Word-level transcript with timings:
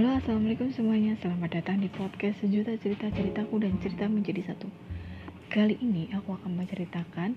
Halo 0.00 0.16
assalamualaikum 0.16 0.72
semuanya. 0.72 1.12
Selamat 1.20 1.60
datang 1.60 1.76
di 1.76 1.92
podcast 1.92 2.40
sejuta 2.40 2.72
cerita 2.80 3.12
ceritaku 3.12 3.60
dan 3.60 3.76
cerita 3.84 4.08
menjadi 4.08 4.48
satu. 4.48 4.64
Kali 5.52 5.76
ini 5.76 6.08
aku 6.16 6.40
akan 6.40 6.56
menceritakan 6.56 7.36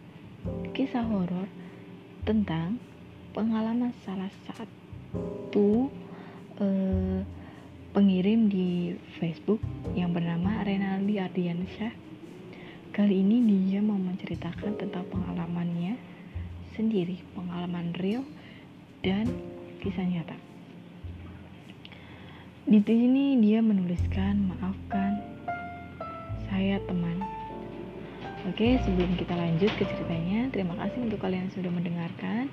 Kisah 0.72 1.04
horor 1.04 1.52
Tentang 2.24 2.80
Pengalaman 3.36 3.92
salah 4.08 4.32
satu 4.48 5.92
eh, 6.64 7.28
Pengirim 7.92 8.48
di 8.48 8.96
Facebook 9.20 9.60
Yang 9.92 10.24
bernama 10.24 10.64
Renaldi 10.64 11.20
Ardiansyah. 11.20 11.92
Kali 12.96 13.28
ini 13.28 13.44
dia 13.44 13.84
mau 13.84 14.00
menceritakan 14.00 14.80
tentang 14.80 15.04
pengalamannya 15.12 16.00
Sendiri 16.80 17.28
Pengalaman 17.36 17.92
real 18.00 18.24
Dan 19.04 19.28
kisah 19.84 20.08
nyata 20.08 20.53
di 22.64 22.80
sini 22.80 23.44
dia 23.44 23.60
menuliskan 23.60 24.48
maafkan 24.48 25.20
saya 26.48 26.80
teman. 26.88 27.20
Oke, 28.48 28.80
sebelum 28.88 29.20
kita 29.20 29.36
lanjut 29.36 29.72
ke 29.76 29.84
ceritanya, 29.84 30.48
terima 30.52 30.76
kasih 30.80 31.04
untuk 31.04 31.20
kalian 31.20 31.48
yang 31.48 31.56
sudah 31.56 31.72
mendengarkan, 31.72 32.44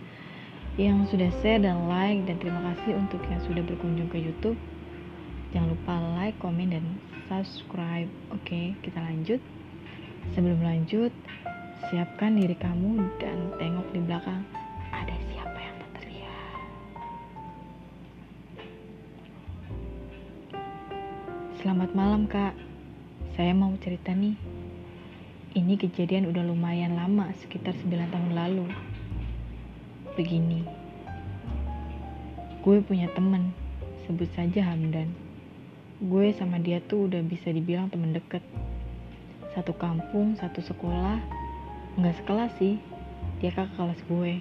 yang 0.78 1.06
sudah 1.10 1.30
share 1.42 1.62
dan 1.62 1.86
like, 1.86 2.26
dan 2.26 2.42
terima 2.42 2.58
kasih 2.74 2.98
untuk 2.98 3.22
yang 3.26 3.42
sudah 3.46 3.62
berkunjung 3.62 4.10
ke 4.10 4.18
YouTube. 4.18 4.58
Jangan 5.54 5.78
lupa 5.78 5.94
like, 6.18 6.38
komen, 6.42 6.74
dan 6.74 6.84
subscribe. 7.30 8.10
Oke, 8.34 8.74
kita 8.82 8.98
lanjut. 8.98 9.38
Sebelum 10.34 10.58
lanjut, 10.62 11.14
siapkan 11.90 12.34
diri 12.34 12.58
kamu 12.58 12.98
dan 13.22 13.50
tengok 13.58 13.86
di 13.94 14.00
belakang 14.02 14.42
Selamat 21.60 21.92
malam 21.92 22.24
kak, 22.24 22.56
saya 23.36 23.52
mau 23.52 23.68
cerita 23.84 24.16
nih. 24.16 24.32
Ini 25.52 25.76
kejadian 25.76 26.32
udah 26.32 26.40
lumayan 26.40 26.96
lama, 26.96 27.28
sekitar 27.36 27.76
9 27.76 28.00
tahun 28.00 28.32
lalu. 28.32 28.64
Begini, 30.16 30.64
gue 32.64 32.80
punya 32.80 33.12
temen, 33.12 33.52
sebut 34.08 34.32
saja 34.32 34.72
Hamdan. 34.72 35.12
Gue 36.00 36.32
sama 36.32 36.56
dia 36.56 36.80
tuh 36.80 37.12
udah 37.12 37.20
bisa 37.28 37.52
dibilang 37.52 37.92
temen 37.92 38.16
deket. 38.16 38.40
Satu 39.52 39.76
kampung, 39.76 40.40
satu 40.40 40.64
sekolah, 40.64 41.20
nggak 42.00 42.24
sekelas 42.24 42.56
sih, 42.56 42.80
dia 43.44 43.52
kakak 43.52 43.76
kelas 43.76 44.00
gue. 44.08 44.40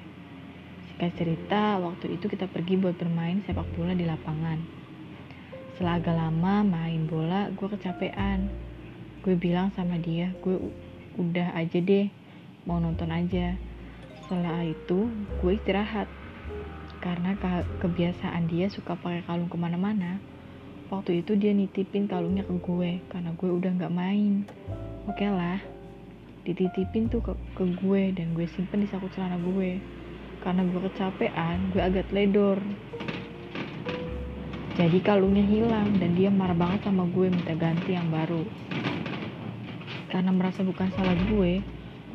Singkat 0.95 1.11
cerita, 1.19 1.83
waktu 1.83 2.15
itu 2.15 2.31
kita 2.31 2.47
pergi 2.47 2.79
buat 2.79 2.95
bermain 2.95 3.43
sepak 3.43 3.67
bola 3.75 3.91
di 3.91 4.07
lapangan 4.07 4.79
setelah 5.79 5.95
agak 5.95 6.11
lama 6.11 6.67
main 6.67 7.07
bola 7.07 7.47
gue 7.55 7.67
kecapean. 7.71 8.51
Gue 9.23 9.39
bilang 9.39 9.71
sama 9.79 9.95
dia 9.95 10.35
gue 10.43 10.59
udah 11.15 11.55
aja 11.55 11.79
deh 11.79 12.11
mau 12.67 12.83
nonton 12.83 13.07
aja. 13.07 13.55
Setelah 14.19 14.67
itu 14.67 15.07
gue 15.39 15.55
istirahat. 15.55 16.11
Karena 16.99 17.31
ke 17.39 17.63
kebiasaan 17.79 18.51
dia 18.51 18.67
suka 18.67 18.99
pakai 18.99 19.23
kalung 19.23 19.47
ke 19.47 19.55
mana-mana. 19.55 20.19
Waktu 20.91 21.23
itu 21.23 21.39
dia 21.39 21.55
nitipin 21.55 22.11
kalungnya 22.11 22.43
ke 22.43 22.59
gue 22.59 22.99
karena 23.07 23.31
gue 23.39 23.47
udah 23.47 23.71
nggak 23.79 23.95
main. 23.95 24.43
Oke 25.07 25.23
okay 25.23 25.31
lah 25.31 25.63
dititipin 26.43 27.07
tuh 27.07 27.23
ke, 27.23 27.31
ke 27.55 27.63
gue 27.79 28.03
dan 28.19 28.35
gue 28.35 28.51
simpen 28.51 28.83
di 28.83 28.87
saku 28.91 29.07
celana 29.15 29.39
gue 29.39 29.79
karena 30.43 30.67
gue 30.67 30.79
kecapean 30.91 31.71
gue 31.71 31.79
agak 31.79 32.11
teledor 32.11 32.59
jadi 34.79 34.95
kalungnya 35.03 35.43
hilang 35.43 35.99
dan 35.99 36.15
dia 36.15 36.31
marah 36.31 36.55
banget 36.55 36.87
sama 36.87 37.03
gue 37.11 37.27
minta 37.27 37.51
ganti 37.51 37.99
yang 37.99 38.07
baru. 38.07 38.47
Karena 40.07 40.31
merasa 40.31 40.63
bukan 40.63 40.87
salah 40.95 41.19
gue, 41.27 41.59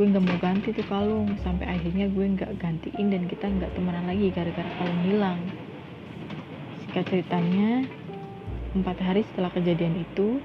gue 0.00 0.04
nggak 0.08 0.24
mau 0.24 0.38
ganti 0.40 0.72
tuh 0.72 0.88
kalung 0.88 1.28
sampai 1.44 1.68
akhirnya 1.68 2.08
gue 2.08 2.24
nggak 2.24 2.56
gantiin 2.56 3.12
dan 3.12 3.28
kita 3.28 3.52
nggak 3.52 3.68
temenan 3.76 4.08
lagi 4.08 4.32
gara-gara 4.32 4.70
kalung 4.80 5.02
hilang. 5.04 5.44
Singkat 6.88 7.04
ceritanya, 7.04 7.84
empat 8.72 8.96
hari 8.96 9.28
setelah 9.28 9.52
kejadian 9.52 10.00
itu, 10.00 10.40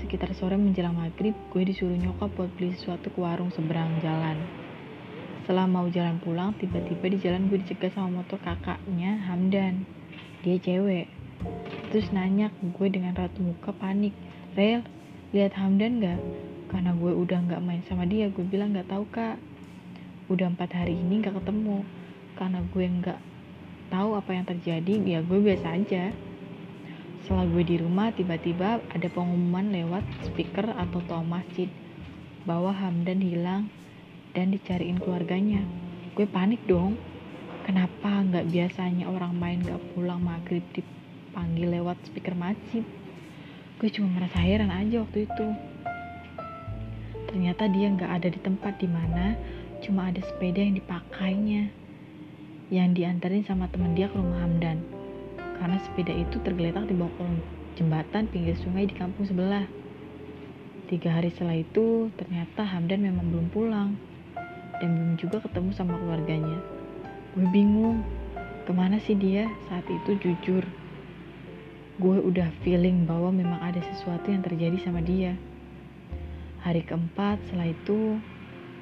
sekitar 0.00 0.32
sore 0.32 0.56
menjelang 0.56 0.96
maghrib, 0.96 1.36
gue 1.52 1.62
disuruh 1.68 2.00
nyokap 2.00 2.32
buat 2.32 2.48
beli 2.56 2.72
sesuatu 2.80 3.12
ke 3.12 3.18
warung 3.20 3.52
seberang 3.52 3.92
jalan. 4.00 4.40
Setelah 5.44 5.68
mau 5.68 5.84
jalan 5.92 6.16
pulang, 6.16 6.56
tiba-tiba 6.56 7.12
di 7.12 7.18
jalan 7.20 7.52
gue 7.52 7.60
dicegah 7.60 7.92
sama 7.92 8.24
motor 8.24 8.40
kakaknya 8.40 9.20
Hamdan. 9.28 9.84
Dia 10.42 10.56
cewek 10.56 11.21
terus 11.92 12.08
nanya 12.08 12.48
gue 12.60 12.88
dengan 12.88 13.12
ratu 13.12 13.44
muka 13.44 13.68
panik. 13.76 14.16
Rel 14.56 14.80
lihat 15.36 15.56
Hamdan 15.56 16.00
gak 16.00 16.20
karena 16.72 16.96
gue 16.96 17.12
udah 17.12 17.38
gak 17.52 17.60
main 17.60 17.84
sama 17.84 18.08
dia 18.08 18.32
gue 18.32 18.44
bilang. 18.44 18.72
Gak 18.72 18.88
tahu 18.88 19.04
kak. 19.12 19.36
Udah 20.32 20.48
empat 20.48 20.72
hari 20.72 20.96
ini 20.96 21.20
gak 21.20 21.36
ketemu. 21.36 21.84
Karena 22.32 22.64
gue 22.64 22.84
gak 23.04 23.20
tahu 23.92 24.16
apa 24.16 24.30
yang 24.32 24.48
terjadi 24.48 24.94
ya 25.04 25.20
gue 25.20 25.38
biasa 25.40 25.68
aja. 25.76 26.16
Setelah 27.22 27.46
gue 27.46 27.62
di 27.62 27.76
rumah 27.76 28.08
tiba-tiba 28.10 28.80
ada 28.80 29.08
pengumuman 29.12 29.68
lewat 29.68 30.02
speaker 30.24 30.72
atau 30.72 31.04
toa 31.04 31.20
masjid. 31.20 31.68
Bahwa 32.48 32.72
Hamdan 32.72 33.20
hilang 33.20 33.68
dan 34.32 34.48
dicariin 34.48 34.96
keluarganya. 34.96 35.60
Gue 36.16 36.24
panik 36.24 36.64
dong. 36.64 36.96
Kenapa 37.62 38.26
nggak 38.26 38.50
biasanya 38.50 39.06
orang 39.06 39.38
main 39.38 39.62
gak 39.62 39.78
pulang 39.94 40.18
maghrib 40.18 40.66
di 40.74 40.82
panggil 41.32 41.72
lewat 41.72 41.98
speaker 42.06 42.36
masjid 42.36 42.84
gue 43.82 43.90
cuma 43.90 44.14
merasa 44.14 44.38
heran 44.38 44.70
aja 44.70 45.02
waktu 45.02 45.26
itu. 45.26 45.46
Ternyata 47.26 47.66
dia 47.66 47.90
nggak 47.90 48.12
ada 48.14 48.28
di 48.30 48.38
tempat 48.38 48.78
di 48.78 48.86
mana 48.86 49.34
cuma 49.82 50.06
ada 50.06 50.22
sepeda 50.22 50.62
yang 50.62 50.78
dipakainya 50.78 51.66
yang 52.70 52.94
diantarin 52.94 53.42
sama 53.42 53.66
temen 53.74 53.98
dia 53.98 54.06
ke 54.06 54.14
rumah 54.14 54.38
Hamdan. 54.38 54.86
Karena 55.58 55.82
sepeda 55.82 56.14
itu 56.14 56.38
tergeletak 56.46 56.86
di 56.86 56.94
bawah 56.94 57.10
kolong 57.18 57.42
jembatan 57.74 58.30
pinggir 58.30 58.54
sungai 58.62 58.86
di 58.86 58.94
kampung 58.94 59.26
sebelah. 59.26 59.66
Tiga 60.86 61.18
hari 61.18 61.34
setelah 61.34 61.58
itu 61.58 62.06
ternyata 62.14 62.62
Hamdan 62.62 63.02
memang 63.02 63.34
belum 63.34 63.50
pulang 63.50 63.98
dan 64.78 64.94
belum 64.94 65.18
juga 65.18 65.42
ketemu 65.42 65.74
sama 65.74 65.98
keluarganya. 65.98 66.62
Gue 67.34 67.50
bingung 67.50 68.06
ke 68.62 68.70
mana 68.70 69.02
sih 69.02 69.18
dia 69.18 69.50
saat 69.66 69.82
itu 69.90 70.22
jujur 70.22 70.62
gue 72.00 72.16
udah 72.24 72.48
feeling 72.64 73.04
bahwa 73.04 73.28
memang 73.28 73.60
ada 73.60 73.76
sesuatu 73.92 74.32
yang 74.32 74.40
terjadi 74.40 74.80
sama 74.80 75.04
dia. 75.04 75.36
Hari 76.64 76.88
keempat 76.88 77.36
setelah 77.44 77.68
itu, 77.68 78.16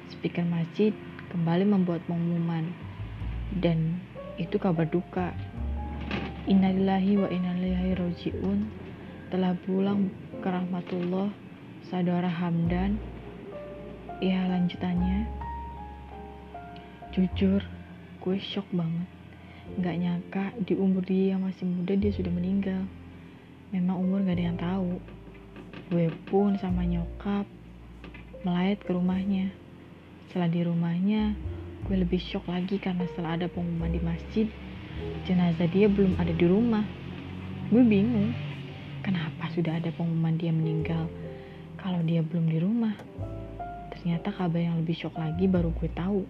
speaker 0.07 0.47
masjid 0.47 0.95
kembali 1.27 1.67
membuat 1.67 1.99
pengumuman. 2.07 2.71
Dan 3.51 3.99
itu 4.39 4.55
kabar 4.55 4.87
duka. 4.87 5.35
Innalillahi 6.47 7.19
wa 7.19 7.27
innalillahi 7.27 7.99
roji'un 7.99 8.71
telah 9.27 9.59
pulang 9.67 10.07
ke 10.39 10.47
rahmatullah 10.47 11.35
saudara 11.91 12.31
Hamdan. 12.31 12.95
Ya 14.23 14.47
lanjutannya, 14.47 15.27
jujur 17.11 17.59
gue 18.23 18.37
shock 18.39 18.71
banget. 18.71 19.09
Gak 19.83 19.99
nyangka 19.99 20.45
di 20.63 20.79
umur 20.79 21.03
dia 21.03 21.35
yang 21.35 21.43
masih 21.43 21.67
muda 21.67 21.97
dia 21.97 22.13
sudah 22.15 22.31
meninggal 22.31 22.87
memang 23.71 24.03
umur 24.03 24.23
gak 24.27 24.35
ada 24.35 24.45
yang 24.51 24.59
tahu. 24.59 24.91
Gue 25.91 26.07
pun 26.27 26.55
sama 26.59 26.83
nyokap 26.83 27.47
melayat 28.43 28.83
ke 28.83 28.91
rumahnya. 28.91 29.51
Setelah 30.27 30.51
di 30.51 30.61
rumahnya 30.63 31.35
gue 31.87 31.95
lebih 31.97 32.19
shock 32.19 32.47
lagi 32.47 32.77
karena 32.77 33.07
setelah 33.11 33.35
ada 33.35 33.47
pengumuman 33.51 33.91
di 33.91 33.99
masjid 34.03 34.47
jenazah 35.25 35.67
dia 35.71 35.87
belum 35.87 36.19
ada 36.19 36.31
di 36.31 36.45
rumah. 36.45 36.85
Gue 37.71 37.83
bingung 37.87 38.35
kenapa 39.01 39.49
sudah 39.55 39.79
ada 39.79 39.89
pengumuman 39.95 40.35
dia 40.35 40.51
meninggal 40.51 41.07
kalau 41.79 42.03
dia 42.03 42.21
belum 42.21 42.51
di 42.51 42.59
rumah? 42.59 42.95
Ternyata 43.95 44.33
kabar 44.33 44.61
yang 44.61 44.81
lebih 44.81 44.97
shock 44.97 45.15
lagi 45.15 45.47
baru 45.47 45.71
gue 45.71 45.89
tahu. 45.93 46.25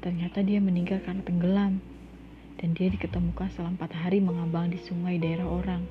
Ternyata 0.00 0.38
dia 0.46 0.62
meninggal 0.62 1.02
karena 1.02 1.22
tenggelam. 1.26 1.82
Dan 2.56 2.72
dia 2.72 2.88
diketemukan 2.88 3.52
setelah 3.52 3.74
empat 3.76 3.92
hari 3.92 4.16
mengambang 4.22 4.72
di 4.72 4.80
sungai 4.80 5.20
daerah 5.20 5.44
orang. 5.44 5.84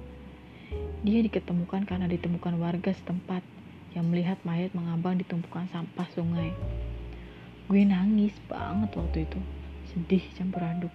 Dia 1.06 1.22
diketemukan 1.22 1.86
karena 1.86 2.10
ditemukan 2.10 2.58
warga 2.58 2.90
setempat 2.90 3.46
yang 3.94 4.10
melihat 4.10 4.42
mayat 4.42 4.74
mengambang 4.74 5.22
di 5.22 5.26
tumpukan 5.26 5.70
sampah 5.70 6.10
sungai. 6.12 6.50
Gue 7.70 7.82
nangis 7.86 8.34
banget 8.50 8.90
waktu 8.94 9.26
itu, 9.26 9.40
sedih 9.94 10.22
campur 10.34 10.66
aduk. 10.66 10.94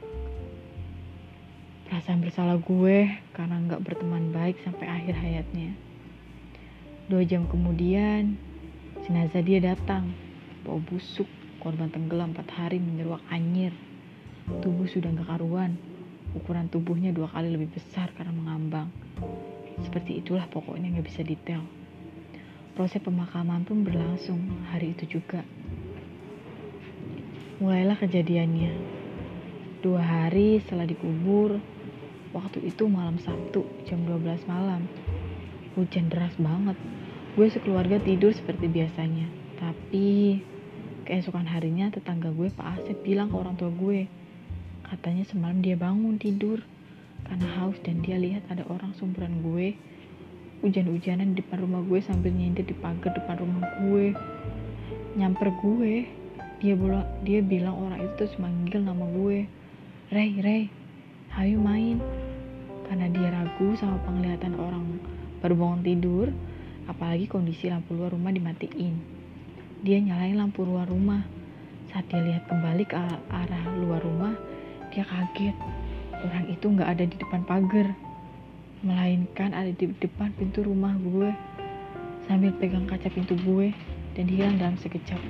Perasaan 1.86 2.22
bersalah 2.22 2.58
gue 2.58 3.10
karena 3.34 3.58
nggak 3.66 3.82
berteman 3.82 4.30
baik 4.30 4.58
sampai 4.62 4.86
akhir 4.86 5.14
hayatnya. 5.18 5.74
Dua 7.10 7.26
jam 7.26 7.50
kemudian, 7.50 8.38
jenazah 9.02 9.42
dia 9.42 9.58
datang, 9.58 10.14
bau 10.62 10.78
busuk, 10.78 11.26
korban 11.58 11.90
tenggelam 11.90 12.30
empat 12.30 12.46
hari 12.54 12.78
menyeruak 12.78 13.22
anyir. 13.34 13.74
Tubuh 14.62 14.86
sudah 14.86 15.10
nggak 15.10 15.26
karuan, 15.26 15.74
ukuran 16.38 16.70
tubuhnya 16.70 17.10
dua 17.10 17.26
kali 17.26 17.50
lebih 17.50 17.74
besar 17.74 18.14
karena 18.14 18.30
mengambang. 18.30 18.86
Seperti 19.84 20.20
itulah 20.20 20.44
pokoknya 20.48 20.92
nggak 20.92 21.06
bisa 21.06 21.22
detail. 21.24 21.64
Proses 22.76 23.02
pemakaman 23.02 23.66
pun 23.66 23.82
berlangsung 23.84 24.40
hari 24.70 24.96
itu 24.96 25.18
juga. 25.20 25.44
Mulailah 27.60 28.00
kejadiannya. 28.00 28.72
Dua 29.84 30.00
hari 30.00 30.60
setelah 30.64 30.88
dikubur, 30.88 31.60
waktu 32.32 32.64
itu 32.64 32.88
malam 32.88 33.20
Sabtu 33.20 33.64
jam 33.84 34.04
12 34.08 34.48
malam. 34.48 34.88
Hujan 35.76 36.08
deras 36.08 36.32
banget. 36.40 36.76
Gue 37.36 37.52
sekeluarga 37.52 38.00
tidur 38.00 38.32
seperti 38.32 38.64
biasanya. 38.64 39.28
Tapi 39.60 40.40
keesokan 41.04 41.44
harinya 41.48 41.92
tetangga 41.92 42.32
gue 42.32 42.48
Pak 42.48 42.80
Asep 42.80 42.96
bilang 43.04 43.28
ke 43.28 43.36
orang 43.36 43.60
tua 43.60 43.68
gue. 43.68 44.08
Katanya 44.88 45.24
semalam 45.28 45.60
dia 45.60 45.76
bangun 45.76 46.16
tidur 46.16 46.64
karena 47.30 47.46
haus 47.62 47.78
dan 47.86 48.02
dia 48.02 48.18
lihat 48.18 48.42
ada 48.50 48.66
orang 48.66 48.90
sumuran 48.98 49.38
gue 49.46 49.78
hujan-hujanan 50.66 51.32
di 51.32 51.40
depan 51.40 51.62
rumah 51.62 51.80
gue 51.86 52.02
sambil 52.02 52.34
nyindir 52.34 52.66
di 52.66 52.74
pagar 52.74 53.14
depan 53.14 53.38
rumah 53.38 53.64
gue 53.86 54.12
nyamper 55.14 55.54
gue. 55.62 56.06
Dia 56.60 56.76
bilang 56.76 57.08
dia 57.24 57.40
bilang 57.40 57.76
orang 57.88 58.04
itu 58.04 58.12
terus 58.20 58.34
manggil 58.36 58.84
nama 58.84 59.06
gue. 59.08 59.48
Ray 60.12 60.30
Ray 60.42 60.64
ayo 61.40 61.56
main. 61.56 62.02
Karena 62.90 63.06
dia 63.06 63.30
ragu 63.30 63.78
sama 63.78 64.02
penglihatan 64.02 64.58
orang 64.58 64.98
baru 65.40 65.54
bangun 65.56 65.80
tidur 65.86 66.26
apalagi 66.90 67.30
kondisi 67.30 67.70
lampu 67.70 67.94
luar 67.94 68.12
rumah 68.12 68.34
dimatiin. 68.34 68.98
Dia 69.80 70.02
nyalain 70.02 70.36
lampu 70.36 70.66
luar 70.66 70.90
rumah. 70.90 71.24
Saat 71.88 72.10
dia 72.12 72.20
lihat 72.20 72.44
kembali 72.50 72.84
ke 72.84 72.98
arah 73.30 73.64
luar 73.78 74.02
rumah 74.02 74.34
dia 74.90 75.06
kaget 75.06 75.54
orang 76.24 76.44
itu 76.52 76.66
nggak 76.68 76.88
ada 76.88 77.04
di 77.08 77.16
depan 77.16 77.42
pagar 77.48 77.88
melainkan 78.80 79.52
ada 79.52 79.72
di 79.76 79.92
depan 80.00 80.32
pintu 80.40 80.64
rumah 80.64 80.96
gue 80.96 81.28
sambil 82.24 82.52
pegang 82.56 82.88
kaca 82.88 83.12
pintu 83.12 83.36
gue 83.44 83.72
dan 84.16 84.24
hilang 84.24 84.56
dalam 84.56 84.76
sekejap. 84.80 85.20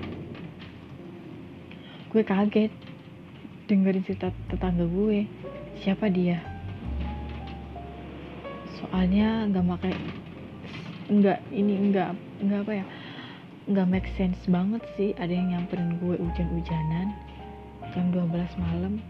Gue 2.11 2.23
kaget 2.23 2.71
dengerin 3.67 4.03
cerita 4.07 4.31
tetangga 4.51 4.87
gue 4.87 5.27
siapa 5.83 6.11
dia? 6.11 6.39
Soalnya 8.79 9.47
nggak 9.51 9.67
pakai 9.67 9.95
nggak 11.11 11.39
ini 11.51 11.91
nggak 11.91 12.11
nggak 12.47 12.61
apa 12.63 12.73
ya 12.83 12.85
nggak 13.67 13.87
make 13.91 14.09
sense 14.15 14.39
banget 14.47 14.83
sih 14.95 15.11
ada 15.19 15.31
yang 15.31 15.51
nyamperin 15.51 15.99
gue 15.99 16.15
hujan-hujanan 16.19 17.15
jam 17.91 18.07
12 18.15 18.31
malam 18.63 19.03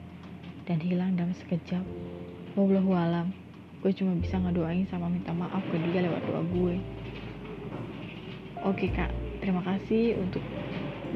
dan 0.67 0.81
hilang 0.81 1.17
dalam 1.17 1.33
sekejap. 1.37 1.85
Wallahu 2.59 2.93
alam. 2.97 3.33
Gue 3.81 3.97
cuma 3.97 4.13
bisa 4.19 4.37
ngedoain 4.37 4.85
sama 4.91 5.09
minta 5.09 5.33
maaf 5.33 5.65
ke 5.69 5.77
dia 5.89 6.05
lewat 6.05 6.21
doa 6.29 6.43
gue. 6.45 6.77
Oke 8.67 8.93
kak, 8.93 9.09
terima 9.41 9.65
kasih 9.65 10.21
untuk 10.21 10.45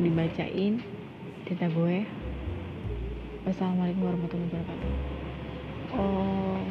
dibacain 0.01 0.81
cerita 1.45 1.69
gue. 1.69 2.09
Wassalamualaikum 3.45 4.09
warahmatullahi 4.09 4.49
wabarakatuh. 4.49 4.93
Oh, 5.95 6.65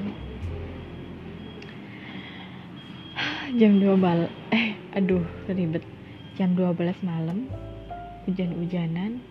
jam 3.54 3.78
2 3.78 4.02
bal 4.02 4.34
eh 4.50 4.74
aduh 4.98 5.22
ribet 5.46 5.86
jam 6.34 6.58
12 6.58 6.74
malam 7.06 7.46
hujan-hujanan 8.26 9.22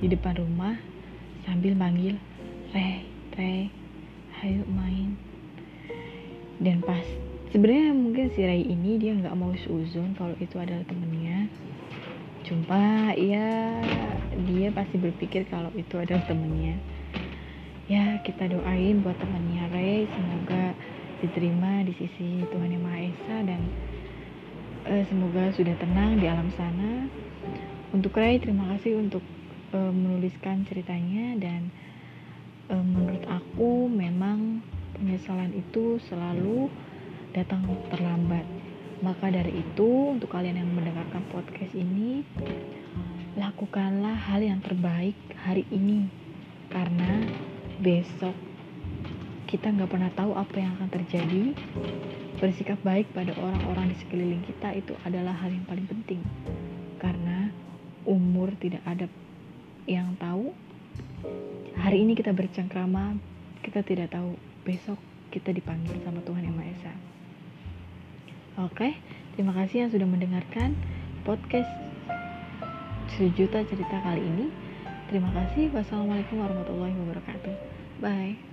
di 0.00 0.08
depan 0.08 0.40
rumah 0.40 0.80
sambil 1.44 1.76
manggil 1.76 2.16
Rey, 2.68 3.00
Rey, 3.32 3.72
ayo 4.44 4.60
main. 4.68 5.16
Dan 6.60 6.84
pas 6.84 7.00
sebenarnya 7.48 7.96
mungkin 7.96 8.28
si 8.36 8.44
Ray 8.44 8.60
ini 8.60 9.00
dia 9.00 9.16
nggak 9.16 9.32
mau 9.40 9.56
suzon 9.56 10.12
kalau 10.12 10.36
itu 10.36 10.52
adalah 10.60 10.84
temennya. 10.84 11.48
Cuma 12.44 13.16
ya 13.16 13.72
dia 14.44 14.68
pasti 14.76 15.00
berpikir 15.00 15.48
kalau 15.48 15.72
itu 15.80 15.96
adalah 15.96 16.20
temennya. 16.28 16.76
Ya 17.88 18.20
kita 18.20 18.52
doain 18.52 19.00
buat 19.00 19.16
temannya 19.16 19.64
Ray 19.72 20.04
semoga 20.12 20.76
diterima 21.24 21.88
di 21.88 21.96
sisi 21.96 22.44
Tuhan 22.52 22.68
Yang 22.68 22.84
Maha 22.84 23.00
Esa 23.00 23.36
dan 23.48 23.60
uh, 24.92 25.02
semoga 25.08 25.56
sudah 25.56 25.72
tenang 25.80 26.20
di 26.20 26.28
alam 26.28 26.52
sana. 26.52 27.08
Untuk 27.96 28.12
Ray 28.12 28.36
terima 28.36 28.76
kasih 28.76 29.00
untuk 29.00 29.24
uh, 29.72 29.88
menuliskan 29.88 30.68
ceritanya 30.68 31.40
dan 31.40 31.72
e, 32.68 32.74
menurut 32.76 33.24
aku 33.26 33.88
memang 33.88 34.60
penyesalan 34.94 35.52
itu 35.56 35.98
selalu 36.06 36.68
datang 37.32 37.64
terlambat. 37.92 38.44
Maka 38.98 39.30
dari 39.30 39.62
itu 39.62 40.18
untuk 40.18 40.34
kalian 40.34 40.58
yang 40.58 40.70
mendengarkan 40.74 41.22
podcast 41.30 41.70
ini 41.72 42.26
lakukanlah 43.38 44.14
hal 44.14 44.42
yang 44.42 44.58
terbaik 44.58 45.14
hari 45.38 45.64
ini. 45.70 46.10
Karena 46.68 47.24
besok 47.78 48.34
kita 49.48 49.72
nggak 49.72 49.88
pernah 49.88 50.12
tahu 50.12 50.34
apa 50.36 50.56
yang 50.58 50.74
akan 50.76 50.90
terjadi. 50.92 51.44
Bersikap 52.38 52.78
baik 52.86 53.10
pada 53.14 53.34
orang-orang 53.38 53.90
di 53.90 53.96
sekeliling 53.98 54.42
kita 54.46 54.70
itu 54.74 54.94
adalah 55.02 55.34
hal 55.34 55.50
yang 55.50 55.66
paling 55.66 55.86
penting. 55.86 56.22
Karena 56.98 57.50
umur 58.02 58.54
tidak 58.58 58.82
ada 58.84 59.06
yang 59.88 60.14
tahu 60.20 60.52
hari 61.78 62.04
ini 62.04 62.18
kita 62.18 62.34
bercengkrama 62.34 63.16
kita 63.64 63.84
tidak 63.84 64.12
tahu 64.12 64.36
besok 64.64 64.98
kita 65.28 65.52
dipanggil 65.52 65.96
sama 66.04 66.24
Tuhan 66.24 66.44
Yang 66.44 66.56
Maha 66.56 66.70
Esa. 66.72 66.94
Oke 68.64 68.88
terima 69.38 69.54
kasih 69.54 69.86
yang 69.86 69.90
sudah 69.94 70.08
mendengarkan 70.08 70.74
podcast 71.22 71.68
sejuta 73.16 73.64
cerita 73.66 73.96
kali 74.04 74.22
ini. 74.22 74.46
Terima 75.08 75.32
kasih. 75.32 75.72
Wassalamualaikum 75.72 76.36
warahmatullahi 76.36 76.92
wabarakatuh. 76.92 77.54
Bye 78.04 78.47